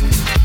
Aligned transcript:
Peace. 0.00 0.39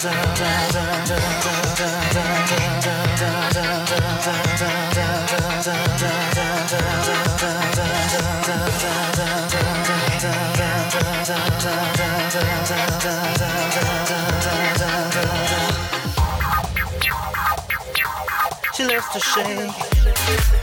She 0.00 0.08
loves 18.86 19.08
to 19.12 19.20
shake. 19.20 20.59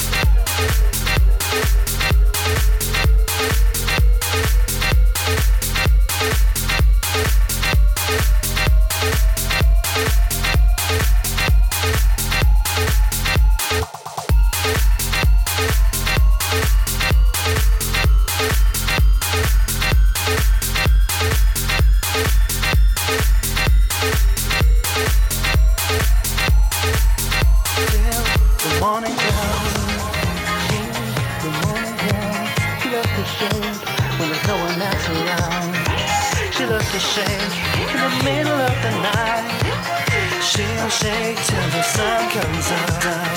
stay 41.07 41.35
till 41.35 41.69
the 41.69 41.81
sun 41.83 42.29
comes 42.31 42.71
up. 42.71 43.36